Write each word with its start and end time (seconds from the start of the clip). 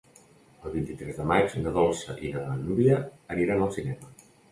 El 0.67 0.71
vint-i-tres 0.75 1.19
de 1.19 1.27
maig 1.31 1.53
na 1.65 1.73
Dolça 1.75 2.15
i 2.29 2.31
na 2.37 2.45
Núria 2.63 2.97
aniran 3.37 3.63
al 3.67 3.71
cinema. 3.77 4.11